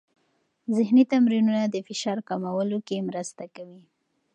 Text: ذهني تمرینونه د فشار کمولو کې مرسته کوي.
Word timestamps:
ذهني 0.75 1.03
تمرینونه 1.11 1.61
د 1.67 1.75
فشار 1.87 2.17
کمولو 2.29 2.77
کې 2.87 3.05
مرسته 3.09 3.43
کوي. 3.55 3.81